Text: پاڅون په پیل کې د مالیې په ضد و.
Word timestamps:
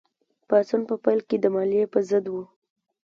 پاڅون 0.47 0.81
په 0.89 0.95
پیل 1.03 1.19
کې 1.27 1.37
د 1.39 1.45
مالیې 1.55 1.85
په 1.93 1.99
ضد 2.09 2.25
و. 2.29 2.35